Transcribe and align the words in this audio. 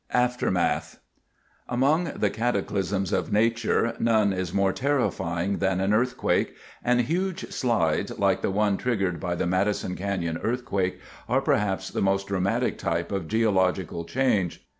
AFTERMATH 0.13 0.97
Among 1.69 2.05
the 2.05 2.31
cataclysms 2.31 3.13
of 3.13 3.31
nature, 3.31 3.93
none 3.99 4.33
is 4.33 4.51
more 4.51 4.73
terrifying 4.73 5.59
than 5.59 5.79
an 5.79 5.93
earthquake, 5.93 6.55
and 6.83 7.01
huge 7.01 7.51
slides, 7.51 8.17
like 8.17 8.41
the 8.41 8.49
one 8.49 8.77
triggered 8.77 9.19
by 9.19 9.35
the 9.35 9.45
Madison 9.45 9.93
Canyon 9.95 10.39
earthquake, 10.41 10.99
are 11.29 11.39
perhaps 11.39 11.91
the 11.91 12.01
most 12.01 12.25
dramatic 12.29 12.79
type 12.79 13.11
of 13.11 13.27
geologic 13.27 13.89
change. 14.07 14.65